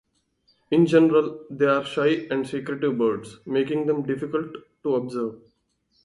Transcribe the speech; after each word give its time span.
In 0.71 0.87
general 0.87 1.45
they 1.51 1.67
are 1.67 1.85
shy 1.85 2.25
and 2.31 2.47
secretive 2.47 2.97
birds, 2.97 3.39
making 3.45 3.85
them 3.85 4.01
difficult 4.01 4.49
to 4.81 4.95
observe. 4.95 5.39